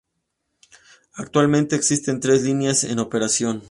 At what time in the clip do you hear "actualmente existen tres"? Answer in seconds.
1.13-2.41